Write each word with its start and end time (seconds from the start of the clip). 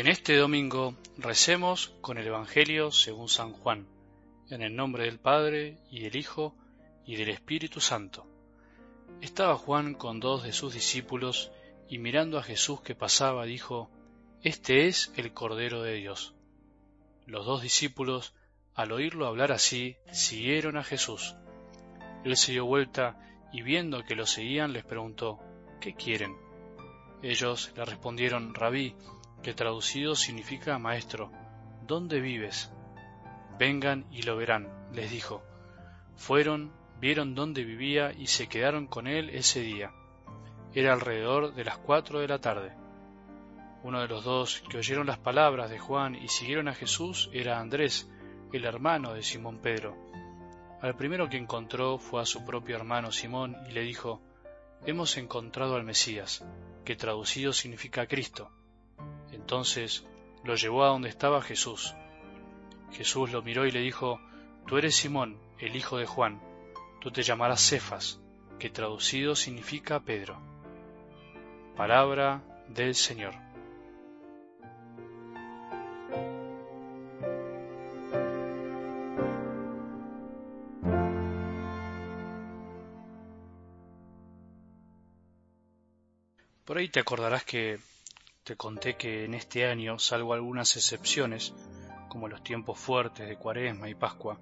En 0.00 0.08
este 0.08 0.34
domingo 0.34 0.96
recemos 1.18 1.92
con 2.00 2.16
el 2.16 2.26
Evangelio 2.26 2.90
según 2.90 3.28
San 3.28 3.52
Juan, 3.52 3.86
en 4.48 4.62
el 4.62 4.74
nombre 4.74 5.04
del 5.04 5.18
Padre 5.18 5.76
y 5.90 6.00
del 6.00 6.16
Hijo 6.16 6.56
y 7.04 7.16
del 7.16 7.28
Espíritu 7.28 7.82
Santo. 7.82 8.26
Estaba 9.20 9.58
Juan 9.58 9.92
con 9.92 10.18
dos 10.18 10.42
de 10.42 10.54
sus 10.54 10.72
discípulos 10.72 11.52
y 11.86 11.98
mirando 11.98 12.38
a 12.38 12.42
Jesús 12.42 12.80
que 12.80 12.94
pasaba 12.94 13.44
dijo, 13.44 13.90
Este 14.42 14.86
es 14.86 15.12
el 15.16 15.34
Cordero 15.34 15.82
de 15.82 15.96
Dios. 15.96 16.32
Los 17.26 17.44
dos 17.44 17.60
discípulos, 17.60 18.32
al 18.74 18.92
oírlo 18.92 19.26
hablar 19.26 19.52
así, 19.52 19.98
siguieron 20.12 20.78
a 20.78 20.82
Jesús. 20.82 21.34
Él 22.24 22.38
se 22.38 22.52
dio 22.52 22.64
vuelta 22.64 23.18
y 23.52 23.60
viendo 23.60 24.02
que 24.02 24.16
lo 24.16 24.24
seguían 24.24 24.72
les 24.72 24.86
preguntó, 24.86 25.40
¿qué 25.78 25.94
quieren? 25.94 26.38
Ellos 27.22 27.70
le 27.76 27.84
respondieron, 27.84 28.54
Rabí, 28.54 28.96
que 29.42 29.54
traducido 29.54 30.14
significa 30.14 30.78
maestro, 30.78 31.32
¿dónde 31.86 32.20
vives? 32.20 32.70
Vengan 33.58 34.06
y 34.10 34.22
lo 34.22 34.36
verán, 34.36 34.68
les 34.92 35.10
dijo. 35.10 35.42
Fueron, 36.16 36.72
vieron 37.00 37.34
dónde 37.34 37.64
vivía 37.64 38.12
y 38.12 38.26
se 38.26 38.48
quedaron 38.48 38.86
con 38.86 39.06
él 39.06 39.30
ese 39.30 39.60
día. 39.60 39.92
Era 40.74 40.92
alrededor 40.92 41.54
de 41.54 41.64
las 41.64 41.78
cuatro 41.78 42.20
de 42.20 42.28
la 42.28 42.38
tarde. 42.38 42.72
Uno 43.82 44.00
de 44.00 44.08
los 44.08 44.24
dos 44.24 44.62
que 44.68 44.78
oyeron 44.78 45.06
las 45.06 45.18
palabras 45.18 45.70
de 45.70 45.78
Juan 45.78 46.14
y 46.14 46.28
siguieron 46.28 46.68
a 46.68 46.74
Jesús 46.74 47.30
era 47.32 47.58
Andrés, 47.58 48.10
el 48.52 48.64
hermano 48.64 49.14
de 49.14 49.22
Simón 49.22 49.58
Pedro. 49.58 49.96
Al 50.82 50.96
primero 50.96 51.28
que 51.28 51.36
encontró 51.36 51.98
fue 51.98 52.22
a 52.22 52.26
su 52.26 52.44
propio 52.44 52.76
hermano 52.76 53.10
Simón 53.12 53.56
y 53.68 53.72
le 53.72 53.82
dijo, 53.82 54.20
Hemos 54.86 55.16
encontrado 55.18 55.76
al 55.76 55.84
Mesías, 55.84 56.44
que 56.84 56.96
traducido 56.96 57.52
significa 57.52 58.06
Cristo. 58.06 58.50
Entonces 59.50 60.06
lo 60.44 60.54
llevó 60.54 60.84
a 60.84 60.90
donde 60.90 61.08
estaba 61.08 61.42
Jesús. 61.42 61.96
Jesús 62.92 63.32
lo 63.32 63.42
miró 63.42 63.66
y 63.66 63.72
le 63.72 63.80
dijo, 63.80 64.20
Tú 64.64 64.78
eres 64.78 64.94
Simón, 64.94 65.40
el 65.58 65.74
hijo 65.74 65.98
de 65.98 66.06
Juan, 66.06 66.40
tú 67.00 67.10
te 67.10 67.24
llamarás 67.24 67.68
Cefas, 67.68 68.20
que 68.60 68.70
traducido 68.70 69.34
significa 69.34 69.98
Pedro. 69.98 70.40
Palabra 71.76 72.44
del 72.68 72.94
Señor. 72.94 73.34
Por 86.64 86.78
ahí 86.78 86.88
te 86.88 87.00
acordarás 87.00 87.42
que 87.42 87.80
te 88.44 88.56
conté 88.56 88.96
que 88.96 89.24
en 89.24 89.34
este 89.34 89.66
año, 89.66 89.98
salvo 89.98 90.32
algunas 90.32 90.76
excepciones, 90.76 91.54
como 92.08 92.28
los 92.28 92.42
tiempos 92.42 92.78
fuertes 92.78 93.28
de 93.28 93.36
Cuaresma 93.36 93.88
y 93.88 93.94
Pascua, 93.94 94.40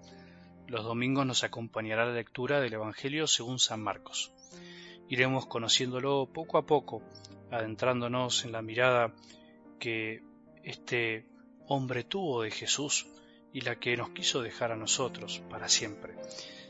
los 0.67 0.85
domingos 0.85 1.27
nos 1.27 1.45
acompañará 1.45 2.07
la 2.07 2.13
lectura 2.13 2.61
del 2.61 2.75
Evangelio 2.75 3.27
según 3.27 3.59
San 3.59 3.83
Marcos. 3.83 4.33
Iremos 5.09 5.47
conociéndolo 5.47 6.27
poco 6.33 6.59
a 6.59 6.67
poco, 6.67 7.03
adentrándonos 7.51 8.45
en 8.45 8.53
la 8.53 8.63
mirada 8.63 9.15
que 9.79 10.23
este 10.63 11.27
hombre 11.67 12.05
tuvo 12.05 12.43
de 12.43 12.51
Jesús 12.51 13.07
y 13.53 13.63
la 13.63 13.77
que 13.77 13.97
nos 13.97 14.11
quiso 14.11 14.43
dejar 14.43 14.73
a 14.73 14.77
nosotros 14.77 15.43
para 15.51 15.69
siempre. 15.69 16.15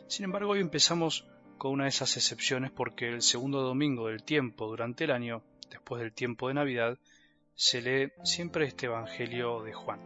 Sin 0.06 0.24
embargo, 0.24 0.52
hoy 0.52 0.60
empezamos 0.60 1.26
con 1.58 1.72
una 1.72 1.84
de 1.84 1.90
esas 1.90 2.16
excepciones 2.16 2.70
porque 2.70 3.08
el 3.08 3.22
segundo 3.22 3.62
domingo 3.62 4.08
del 4.08 4.22
tiempo 4.22 4.66
durante 4.66 5.04
el 5.04 5.10
año, 5.10 5.42
después 5.70 6.00
del 6.00 6.12
tiempo 6.12 6.48
de 6.48 6.54
Navidad, 6.54 6.98
se 7.60 7.82
lee 7.82 8.12
siempre 8.22 8.66
este 8.66 8.86
Evangelio 8.86 9.64
de 9.64 9.72
Juan, 9.72 9.98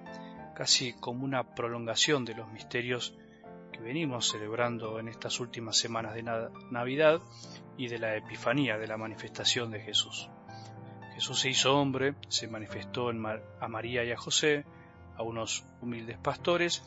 casi 0.55 0.95
como 0.95 1.23
una 1.23 1.55
prolongación 1.55 2.25
de 2.25 2.35
los 2.35 2.51
misterios 2.51 3.15
que 3.71 3.81
venimos 3.81 4.31
celebrando 4.31 4.99
en 4.99 5.09
estas 5.09 5.39
últimas 5.39 5.77
semanas 5.77 6.15
de 6.15 6.23
Navidad 6.23 7.21
y 7.77 7.89
de 7.89 7.99
la 7.99 8.17
Epifanía, 8.17 8.79
de 8.79 8.87
la 8.87 8.97
manifestación 8.97 9.71
de 9.71 9.81
Jesús. 9.81 10.31
Jesús 11.13 11.41
se 11.41 11.51
hizo 11.51 11.79
hombre, 11.79 12.15
se 12.29 12.49
manifestó 12.49 13.11
a 13.11 13.69
María 13.69 14.03
y 14.03 14.13
a 14.13 14.17
José, 14.17 14.65
a 15.15 15.23
unos 15.23 15.67
humildes 15.83 16.17
pastores, 16.17 16.83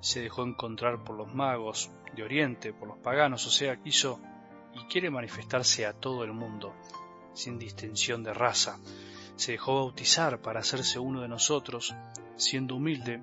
se 0.00 0.20
dejó 0.20 0.44
encontrar 0.44 1.04
por 1.04 1.16
los 1.16 1.34
magos 1.34 1.90
de 2.14 2.22
Oriente, 2.22 2.74
por 2.74 2.86
los 2.86 2.98
paganos, 2.98 3.46
o 3.46 3.50
sea, 3.50 3.80
quiso 3.82 4.20
y 4.74 4.84
quiere 4.88 5.08
manifestarse 5.08 5.86
a 5.86 5.94
todo 5.94 6.22
el 6.22 6.34
mundo, 6.34 6.74
sin 7.32 7.58
distinción 7.58 8.22
de 8.22 8.34
raza, 8.34 8.78
se 9.36 9.52
dejó 9.52 9.76
bautizar 9.76 10.40
para 10.40 10.60
hacerse 10.60 10.98
uno 10.98 11.22
de 11.22 11.28
nosotros, 11.28 11.94
siendo 12.36 12.76
humilde, 12.76 13.22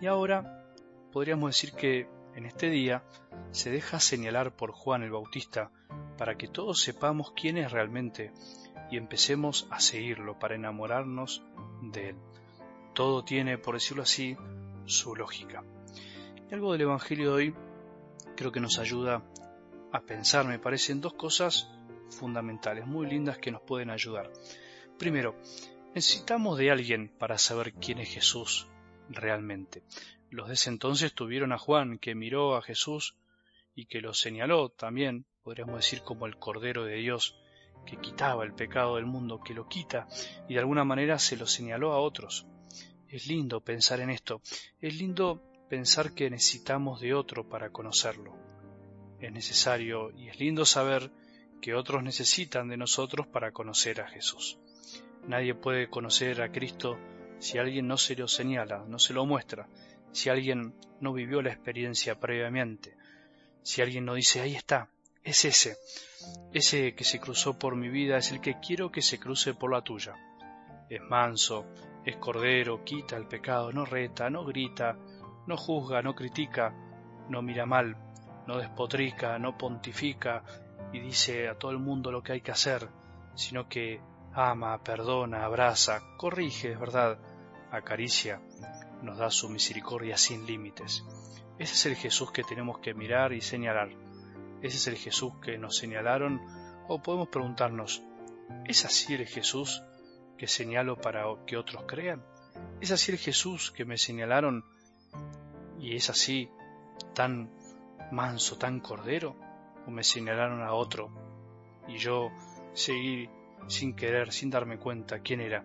y 0.00 0.06
ahora 0.06 0.64
podríamos 1.12 1.50
decir 1.50 1.72
que 1.72 2.08
en 2.34 2.46
este 2.46 2.70
día 2.70 3.02
se 3.50 3.70
deja 3.70 4.00
señalar 4.00 4.54
por 4.54 4.72
Juan 4.72 5.02
el 5.02 5.10
Bautista 5.10 5.70
para 6.16 6.36
que 6.36 6.48
todos 6.48 6.80
sepamos 6.80 7.32
quién 7.32 7.56
es 7.56 7.72
realmente 7.72 8.32
y 8.90 8.96
empecemos 8.96 9.66
a 9.70 9.80
seguirlo 9.80 10.38
para 10.38 10.54
enamorarnos 10.54 11.42
de 11.82 12.10
él. 12.10 12.16
Todo 12.94 13.24
tiene, 13.24 13.58
por 13.58 13.74
decirlo 13.74 14.02
así, 14.02 14.36
su 14.86 15.14
lógica. 15.14 15.64
Y 16.50 16.54
algo 16.54 16.72
del 16.72 16.82
Evangelio 16.82 17.30
de 17.30 17.34
hoy 17.34 17.54
creo 18.36 18.52
que 18.52 18.60
nos 18.60 18.78
ayuda 18.78 19.22
a 19.92 20.00
pensar, 20.00 20.46
me 20.46 20.58
parecen 20.58 21.00
dos 21.00 21.14
cosas 21.14 21.68
fundamentales, 22.10 22.86
muy 22.86 23.06
lindas 23.06 23.38
que 23.38 23.50
nos 23.50 23.62
pueden 23.62 23.90
ayudar. 23.90 24.30
Primero, 24.98 25.36
necesitamos 25.94 26.58
de 26.58 26.72
alguien 26.72 27.08
para 27.18 27.38
saber 27.38 27.72
quién 27.74 27.98
es 27.98 28.08
Jesús 28.08 28.66
realmente. 29.08 29.84
Los 30.28 30.48
de 30.48 30.54
ese 30.54 30.70
entonces 30.70 31.14
tuvieron 31.14 31.52
a 31.52 31.58
Juan, 31.58 31.98
que 31.98 32.16
miró 32.16 32.56
a 32.56 32.62
Jesús 32.62 33.16
y 33.76 33.86
que 33.86 34.00
lo 34.00 34.12
señaló 34.12 34.70
también, 34.70 35.24
podríamos 35.44 35.76
decir, 35.76 36.02
como 36.02 36.26
el 36.26 36.36
Cordero 36.36 36.84
de 36.84 36.96
Dios, 36.96 37.36
que 37.86 37.96
quitaba 37.96 38.44
el 38.44 38.54
pecado 38.54 38.96
del 38.96 39.06
mundo, 39.06 39.40
que 39.40 39.54
lo 39.54 39.68
quita, 39.68 40.08
y 40.48 40.54
de 40.54 40.60
alguna 40.60 40.84
manera 40.84 41.18
se 41.20 41.36
lo 41.36 41.46
señaló 41.46 41.92
a 41.92 42.00
otros. 42.00 42.46
Es 43.08 43.28
lindo 43.28 43.60
pensar 43.60 44.00
en 44.00 44.10
esto, 44.10 44.42
es 44.80 44.98
lindo 44.98 45.40
pensar 45.70 46.12
que 46.12 46.28
necesitamos 46.28 47.00
de 47.00 47.14
otro 47.14 47.48
para 47.48 47.70
conocerlo. 47.70 48.36
Es 49.20 49.32
necesario 49.32 50.10
y 50.10 50.28
es 50.28 50.40
lindo 50.40 50.64
saber 50.64 51.12
que 51.62 51.74
otros 51.74 52.02
necesitan 52.02 52.68
de 52.68 52.76
nosotros 52.76 53.26
para 53.28 53.52
conocer 53.52 54.00
a 54.00 54.08
Jesús. 54.08 54.58
Nadie 55.28 55.54
puede 55.54 55.88
conocer 55.88 56.42
a 56.42 56.50
Cristo 56.50 56.98
si 57.38 57.58
alguien 57.58 57.86
no 57.86 57.96
se 57.96 58.16
lo 58.16 58.26
señala, 58.26 58.84
no 58.88 58.98
se 58.98 59.12
lo 59.12 59.26
muestra, 59.26 59.68
si 60.10 60.30
alguien 60.30 60.74
no 61.00 61.12
vivió 61.12 61.42
la 61.42 61.52
experiencia 61.52 62.18
previamente, 62.18 62.96
si 63.62 63.82
alguien 63.82 64.04
no 64.04 64.14
dice, 64.14 64.40
ahí 64.40 64.56
está, 64.56 64.88
es 65.22 65.44
ese, 65.44 65.76
ese 66.52 66.94
que 66.94 67.04
se 67.04 67.20
cruzó 67.20 67.58
por 67.58 67.76
mi 67.76 67.90
vida 67.90 68.16
es 68.16 68.32
el 68.32 68.40
que 68.40 68.58
quiero 68.58 68.90
que 68.90 69.02
se 69.02 69.20
cruce 69.20 69.52
por 69.52 69.70
la 69.70 69.82
tuya. 69.82 70.14
Es 70.88 71.02
manso, 71.02 71.66
es 72.06 72.16
cordero, 72.16 72.82
quita 72.82 73.16
el 73.16 73.26
pecado, 73.26 73.70
no 73.70 73.84
reta, 73.84 74.30
no 74.30 74.46
grita, 74.46 74.96
no 75.46 75.56
juzga, 75.58 76.00
no 76.00 76.14
critica, 76.14 76.72
no 77.28 77.42
mira 77.42 77.66
mal, 77.66 77.96
no 78.46 78.56
despotrica, 78.56 79.38
no 79.38 79.58
pontifica 79.58 80.42
y 80.90 81.00
dice 81.00 81.48
a 81.48 81.54
todo 81.54 81.70
el 81.70 81.78
mundo 81.78 82.10
lo 82.10 82.22
que 82.22 82.32
hay 82.32 82.40
que 82.40 82.52
hacer, 82.52 82.88
sino 83.34 83.68
que 83.68 84.00
ama, 84.38 84.78
perdona, 84.84 85.44
abraza, 85.44 86.16
corrige, 86.16 86.70
es 86.70 86.78
verdad, 86.78 87.18
acaricia, 87.72 88.40
nos 89.02 89.18
da 89.18 89.32
su 89.32 89.48
misericordia 89.48 90.16
sin 90.16 90.46
límites. 90.46 91.04
Ese 91.58 91.74
es 91.74 91.86
el 91.86 91.96
Jesús 91.96 92.30
que 92.30 92.44
tenemos 92.44 92.78
que 92.78 92.94
mirar 92.94 93.32
y 93.32 93.40
señalar. 93.40 93.88
Ese 94.62 94.76
es 94.76 94.86
el 94.86 94.96
Jesús 94.96 95.32
que 95.42 95.58
nos 95.58 95.76
señalaron 95.76 96.40
o 96.86 97.02
podemos 97.02 97.26
preguntarnos, 97.28 98.00
¿es 98.64 98.84
así 98.84 99.14
el 99.14 99.26
Jesús 99.26 99.82
que 100.36 100.46
señalo 100.46 100.96
para 101.00 101.24
que 101.44 101.56
otros 101.56 101.82
crean? 101.88 102.24
¿Es 102.80 102.92
así 102.92 103.10
el 103.10 103.18
Jesús 103.18 103.72
que 103.72 103.84
me 103.84 103.98
señalaron 103.98 104.64
y 105.80 105.96
es 105.96 106.10
así 106.10 106.48
tan 107.12 107.50
manso, 108.12 108.56
tan 108.56 108.78
cordero? 108.78 109.34
¿O 109.84 109.90
me 109.90 110.04
señalaron 110.04 110.62
a 110.62 110.74
otro 110.74 111.10
y 111.88 111.98
yo 111.98 112.30
seguí 112.72 113.28
sin 113.66 113.94
querer, 113.94 114.32
sin 114.32 114.50
darme 114.50 114.78
cuenta 114.78 115.20
quién 115.20 115.40
era. 115.40 115.64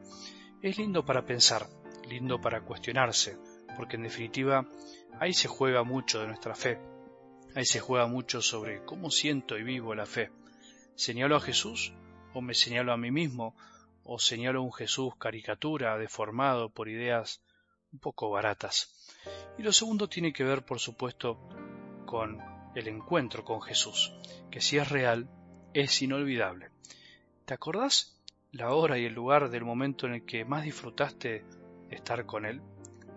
Es 0.62 0.78
lindo 0.78 1.06
para 1.06 1.26
pensar, 1.26 1.68
lindo 2.08 2.40
para 2.40 2.62
cuestionarse, 2.62 3.38
porque 3.76 3.96
en 3.96 4.04
definitiva 4.04 4.68
ahí 5.20 5.34
se 5.34 5.48
juega 5.48 5.84
mucho 5.84 6.20
de 6.20 6.28
nuestra 6.28 6.56
fe. 6.56 6.80
Ahí 7.56 7.66
se 7.66 7.80
juega 7.80 8.08
mucho 8.08 8.42
sobre 8.42 8.84
cómo 8.84 9.12
siento 9.12 9.58
y 9.58 9.64
vivo 9.64 9.94
la 9.94 10.06
fe. 10.06 10.32
¿Señalo 10.96 11.36
a 11.36 11.42
Jesús 11.42 11.94
o 12.34 12.42
me 12.42 12.54
señalo 12.54 12.94
a 12.94 12.98
mí 12.98 13.12
mismo 13.12 13.56
o 14.04 14.20
señalo 14.20 14.60
a 14.60 14.64
un 14.64 14.74
Jesús 14.74 15.16
caricatura, 15.18 15.98
deformado 15.98 16.70
por 16.70 16.90
ideas 16.90 17.42
un 17.92 18.00
poco 18.00 18.30
baratas? 18.32 18.90
Y 19.58 19.64
lo 19.64 19.72
segundo 19.72 20.10
tiene 20.10 20.34
que 20.34 20.44
ver, 20.44 20.66
por 20.66 20.80
supuesto, 20.80 21.38
con 22.06 22.42
el 22.76 22.88
encuentro 22.88 23.44
con 23.44 23.62
Jesús, 23.62 24.14
que 24.50 24.62
si 24.62 24.78
es 24.78 24.90
real, 24.90 25.30
es 25.74 26.02
inolvidable. 26.02 26.70
¿Te 27.46 27.54
acordás 27.54 28.18
la 28.54 28.72
hora 28.74 28.98
y 28.98 29.06
el 29.06 29.14
lugar 29.14 29.50
del 29.50 29.66
momento 29.66 30.06
en 30.06 30.14
el 30.14 30.26
que 30.26 30.46
más 30.46 30.64
disfrutaste 30.64 31.44
estar 31.90 32.26
con 32.26 32.46
Él. 32.46 32.62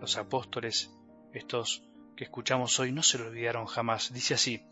Los 0.01 0.17
apóstoles, 0.17 0.91
estos 1.31 1.83
que 2.15 2.23
escuchamos 2.23 2.79
hoy, 2.79 2.91
no 2.91 3.03
se 3.03 3.19
lo 3.19 3.27
olvidaron 3.27 3.67
jamás. 3.67 4.11
Dice 4.11 4.33
así, 4.33 4.65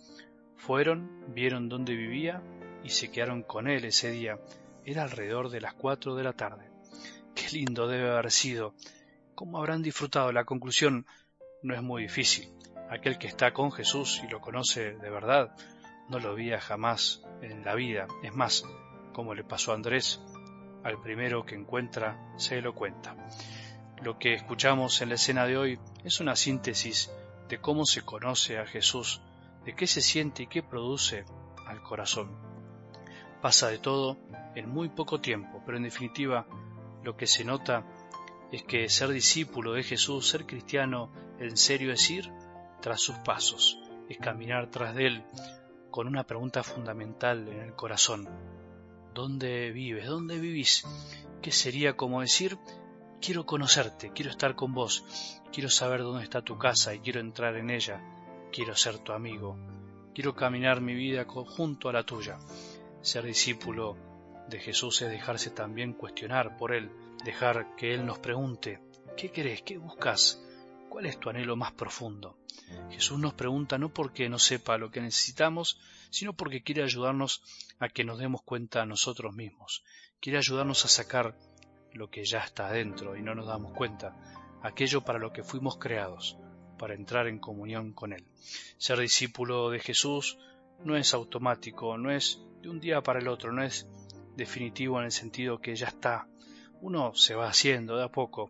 fueron, 0.57 1.33
vieron 1.33 1.69
dónde 1.69 1.95
vivía 1.95 2.41
y 2.83 2.89
se 2.89 3.11
quedaron 3.11 3.43
con 3.43 3.67
Él 3.67 3.85
ese 3.85 4.09
día. 4.09 4.39
Era 4.83 5.03
alrededor 5.03 5.49
de 5.49 5.61
las 5.61 5.73
cuatro 5.73 6.15
de 6.15 6.23
la 6.23 6.33
tarde. 6.33 6.69
Qué 7.33 7.47
lindo 7.51 7.87
debe 7.87 8.09
haber 8.09 8.31
sido. 8.31 8.73
¿Cómo 9.35 9.59
habrán 9.59 9.83
disfrutado? 9.83 10.31
La 10.31 10.45
conclusión 10.45 11.05
no 11.63 11.75
es 11.75 11.81
muy 11.81 12.03
difícil. 12.03 12.49
Aquel 12.89 13.17
que 13.17 13.27
está 13.27 13.53
con 13.53 13.71
Jesús 13.71 14.21
y 14.23 14.27
lo 14.27 14.41
conoce 14.41 14.95
de 14.95 15.09
verdad, 15.09 15.55
no 16.09 16.19
lo 16.19 16.35
veía 16.35 16.59
jamás 16.59 17.23
en 17.41 17.63
la 17.63 17.75
vida. 17.75 18.07
Es 18.23 18.33
más, 18.33 18.63
como 19.15 19.33
le 19.33 19.45
pasó 19.45 19.71
a 19.71 19.75
Andrés, 19.75 20.19
al 20.83 21.00
primero 21.00 21.45
que 21.45 21.56
encuentra 21.56 22.33
se 22.35 22.62
lo 22.62 22.75
cuenta. 22.75 23.15
Lo 24.03 24.19
que 24.19 24.33
escuchamos 24.33 25.01
en 25.01 25.07
la 25.07 25.15
escena 25.15 25.45
de 25.45 25.57
hoy 25.57 25.79
es 26.03 26.19
una 26.19 26.35
síntesis 26.35 27.09
de 27.47 27.62
cómo 27.62 27.85
se 27.85 28.01
conoce 28.01 28.59
a 28.59 28.65
Jesús, 28.65 29.21
de 29.63 29.73
qué 29.73 29.88
se 29.88 30.01
siente 30.01 30.44
y 30.44 30.47
qué 30.47 30.62
produce 30.62 31.23
al 31.65 31.81
corazón. 31.81 32.29
Pasa 33.41 33.69
de 33.69 33.77
todo 33.77 34.17
en 34.53 34.69
muy 34.69 34.89
poco 34.89 35.21
tiempo, 35.21 35.63
pero 35.65 35.77
en 35.77 35.83
definitiva 35.83 36.45
lo 37.01 37.15
que 37.15 37.25
se 37.25 37.45
nota 37.45 37.85
es 38.51 38.63
que 38.63 38.89
ser 38.89 39.12
discípulo 39.12 39.71
de 39.71 39.83
Jesús, 39.83 40.27
ser 40.27 40.45
cristiano, 40.45 41.09
en 41.39 41.56
serio 41.56 41.94
es 41.94 42.09
ir 42.09 42.29
tras 42.81 43.00
sus 43.00 43.15
pasos, 43.19 43.79
es 44.09 44.17
caminar 44.17 44.69
tras 44.71 44.94
de 44.94 45.07
Él 45.07 45.23
con 45.89 46.06
una 46.06 46.25
pregunta 46.25 46.63
fundamental 46.63 47.47
en 47.47 47.62
el 47.62 47.75
corazón. 47.75 48.27
¿Dónde 49.15 49.71
vives? 49.71 50.07
¿Dónde 50.07 50.38
vivís? 50.38 50.83
¿Qué 51.41 51.53
sería 51.53 51.95
como 51.95 52.19
decir, 52.19 52.57
quiero 53.21 53.45
conocerte, 53.45 54.12
quiero 54.13 54.29
estar 54.29 54.56
con 54.56 54.73
vos, 54.73 55.06
quiero 55.53 55.69
saber 55.69 56.01
dónde 56.01 56.25
está 56.25 56.41
tu 56.41 56.57
casa 56.57 56.94
y 56.94 57.00
quiero 57.00 57.21
entrar 57.21 57.56
en 57.56 57.69
ella, 57.69 58.03
quiero 58.51 58.75
ser 58.75 58.97
tu 58.97 59.13
amigo, 59.13 59.57
quiero 60.13 60.35
caminar 60.35 60.81
mi 60.81 60.95
vida 60.95 61.23
junto 61.25 61.88
a 61.88 61.94
la 61.94 62.03
tuya. 62.03 62.38
Ser 63.01 63.23
discípulo 63.23 63.95
de 64.50 64.59
Jesús 64.59 65.01
es 65.01 65.09
dejarse 65.09 65.50
también 65.50 65.94
cuestionar 65.94 66.57
por 66.57 66.73
Él, 66.73 66.91
dejar 67.23 67.73
que 67.77 67.94
Él 67.94 68.06
nos 68.06 68.19
pregunte, 68.19 68.81
¿qué 69.15 69.31
querés? 69.31 69.62
¿Qué 69.62 69.77
buscas? 69.77 70.44
¿Cuál 70.95 71.07
es 71.07 71.19
tu 71.19 71.30
anhelo 71.30 71.57
más 71.57 71.74
profundo? 71.74 72.38
Jesús 72.89 73.19
nos 73.19 73.33
pregunta 73.33 73.77
no 73.77 73.94
porque 73.94 74.30
no 74.30 74.39
sepa 74.39 74.77
lo 74.77 74.92
que 74.92 75.01
necesitamos, 75.01 75.77
sino 76.09 76.31
porque 76.31 76.63
quiere 76.63 76.83
ayudarnos 76.83 77.44
a 77.80 77.89
que 77.89 78.06
nos 78.06 78.18
demos 78.18 78.44
cuenta 78.44 78.81
a 78.81 78.86
nosotros 78.86 79.36
mismos. 79.36 79.83
Quiere 80.21 80.38
ayudarnos 80.38 80.86
a 80.86 80.88
sacar 80.88 81.38
lo 81.92 82.09
que 82.09 82.24
ya 82.24 82.39
está 82.39 82.69
adentro 82.69 83.18
y 83.18 83.21
no 83.21 83.36
nos 83.36 83.47
damos 83.47 83.74
cuenta, 83.74 84.15
aquello 84.63 85.01
para 85.01 85.19
lo 85.19 85.33
que 85.33 85.44
fuimos 85.44 85.77
creados, 85.77 86.38
para 86.80 86.94
entrar 86.94 87.27
en 87.27 87.39
comunión 87.39 87.91
con 87.91 88.13
Él. 88.13 88.24
Ser 88.77 88.98
discípulo 89.00 89.71
de 89.71 89.80
Jesús 89.81 90.38
no 90.80 90.95
es 90.95 91.13
automático, 91.13 91.98
no 91.98 92.09
es 92.09 92.39
de 92.62 92.69
un 92.69 92.80
día 92.80 93.01
para 93.01 93.19
el 93.19 93.27
otro, 93.27 93.51
no 93.51 93.63
es 93.63 93.86
definitivo 94.38 95.00
en 95.00 95.07
el 95.07 95.12
sentido 95.12 95.59
que 95.59 95.75
ya 95.75 95.88
está. 95.88 96.30
Uno 96.80 97.13
se 97.15 97.36
va 97.36 97.50
haciendo 97.50 97.98
de 97.98 98.06
a 98.06 98.09
poco. 98.13 98.50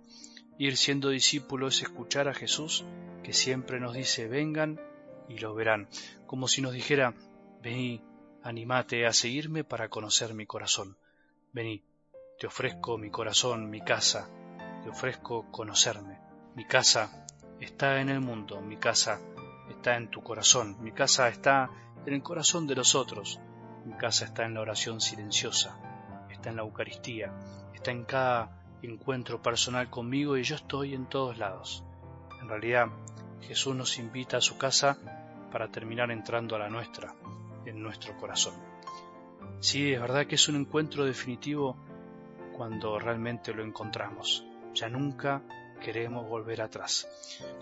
Ir 0.58 0.78
siendo 0.78 1.10
discípulo 1.10 1.68
es 1.68 1.82
escuchar 1.82 2.28
a 2.28 2.34
Jesús 2.34 2.86
que 3.24 3.34
siempre 3.34 3.80
nos 3.80 3.94
dice 3.94 4.28
vengan 4.28 4.80
y 5.28 5.40
lo 5.40 5.54
verán, 5.54 5.90
como 6.28 6.48
si 6.48 6.62
nos 6.62 6.74
dijera 6.74 7.14
vení, 7.62 8.02
animate 8.44 9.06
a 9.08 9.12
seguirme 9.12 9.64
para 9.64 9.90
conocer 9.90 10.34
mi 10.34 10.46
corazón. 10.46 10.98
Vení, 11.52 11.84
te 12.40 12.48
ofrezco 12.48 12.98
mi 12.98 13.10
corazón, 13.10 13.70
mi 13.70 13.82
casa, 13.82 14.30
te 14.84 14.90
ofrezco 14.90 15.52
conocerme. 15.52 16.20
Mi 16.56 16.66
casa 16.66 17.26
está 17.60 18.00
en 18.00 18.10
el 18.10 18.22
mundo, 18.22 18.62
mi 18.62 18.78
casa 18.78 19.20
está 19.70 19.98
en 19.98 20.10
tu 20.10 20.22
corazón, 20.22 20.78
mi 20.82 20.92
casa 20.92 21.28
está 21.28 21.70
en 22.06 22.14
el 22.14 22.22
corazón 22.22 22.68
de 22.68 22.76
los 22.76 22.96
otros, 22.96 23.40
mi 23.86 23.94
casa 23.98 24.26
está 24.26 24.46
en 24.46 24.54
la 24.54 24.62
oración 24.62 25.02
silenciosa, 25.02 25.78
está 26.30 26.50
en 26.50 26.58
la 26.58 26.62
Eucaristía, 26.62 27.34
está 27.74 27.92
en 27.92 28.06
cada 28.06 28.65
encuentro 28.82 29.42
personal 29.42 29.90
conmigo 29.90 30.38
y 30.38 30.44
yo 30.44 30.56
estoy 30.56 30.94
en 30.94 31.08
todos 31.08 31.38
lados. 31.38 31.84
En 32.42 32.50
realidad, 32.50 32.88
Jesús 33.42 33.76
nos 33.76 33.98
invita 33.98 34.38
a 34.38 34.42
su 34.42 34.58
casa 34.58 34.98
para 35.52 35.72
terminar 35.72 36.12
entrando 36.12 36.56
a 36.56 36.60
la 36.60 36.70
nuestra, 36.70 37.16
en 37.66 37.82
nuestro 37.82 38.16
corazón. 38.18 38.54
Sí, 39.60 39.94
es 39.94 40.02
verdad 40.02 40.28
que 40.28 40.36
es 40.36 40.48
un 40.48 40.56
encuentro 40.58 41.06
definitivo 41.06 41.78
cuando 42.56 43.00
realmente 43.00 43.54
lo 43.54 43.64
encontramos. 43.64 44.46
Ya 44.74 44.90
nunca 44.90 45.42
queremos 45.82 46.28
volver 46.28 46.62
atrás. 46.62 47.08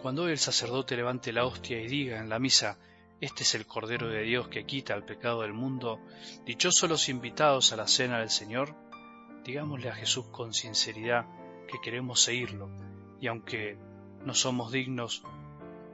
Cuando 0.02 0.24
hoy 0.24 0.32
el 0.32 0.38
sacerdote 0.38 0.96
levante 0.96 1.32
la 1.32 1.46
hostia 1.46 1.80
y 1.80 1.88
diga 1.88 2.20
en 2.20 2.30
la 2.30 2.40
misa, 2.40 2.78
este 3.22 3.44
es 3.44 3.56
el 3.56 3.66
Cordero 3.66 4.08
de 4.08 4.24
Dios 4.24 4.48
que 4.48 4.66
quita 4.66 4.94
el 4.94 5.04
pecado 5.04 5.42
del 5.42 5.54
mundo, 5.54 6.00
dichosos 6.46 6.90
los 6.90 7.10
invitados 7.10 7.72
a 7.72 7.78
la 7.78 7.88
cena 7.88 8.20
del 8.20 8.30
Señor, 8.30 8.76
digámosle 9.44 9.90
a 9.90 9.96
Jesús 9.96 10.28
con 10.28 10.54
sinceridad 10.54 11.26
que 11.68 11.80
queremos 11.82 12.22
seguirlo, 12.22 12.70
y 13.20 13.28
aunque 13.28 13.78
no 14.26 14.34
somos 14.34 14.72
dignos, 14.72 15.24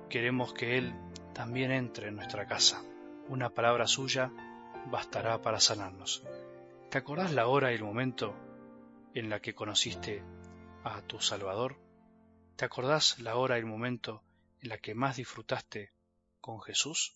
queremos 0.10 0.54
que 0.54 0.78
Él 0.78 0.94
también 1.34 1.72
entre 1.72 2.10
en 2.10 2.16
nuestra 2.16 2.48
casa. 2.48 2.84
Una 3.28 3.50
palabra 3.50 3.88
suya 3.88 4.32
bastará 4.92 5.42
para 5.42 5.60
sanarnos. 5.60 6.24
¿Te 6.90 6.98
acordás 6.98 7.34
la 7.34 7.48
hora 7.48 7.72
y 7.72 7.76
el 7.76 7.84
momento 7.84 8.36
en 9.14 9.30
la 9.30 9.40
que 9.40 9.54
conociste 9.54 10.24
a 10.84 11.02
tu 11.02 11.20
Salvador? 11.20 11.78
¿Te 12.56 12.66
acordás 12.66 13.20
la 13.20 13.36
hora 13.36 13.58
y 13.58 13.60
el 13.60 13.66
momento 13.66 14.24
en 14.62 14.70
la 14.70 14.78
que 14.78 14.96
más 14.96 15.18
disfrutaste 15.18 15.94
con 16.42 16.62
Jesús? 16.62 17.16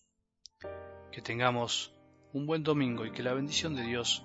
Que 1.12 1.20
tengamos 1.22 1.94
un 2.32 2.46
buen 2.46 2.62
domingo 2.62 3.04
y 3.04 3.12
que 3.12 3.22
la 3.22 3.34
bendición 3.34 3.76
de 3.76 3.82
Dios, 3.82 4.24